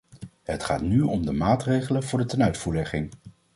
[0.43, 3.11] Het gaat nu om de maatregelen voor de tenuitvoerlegging.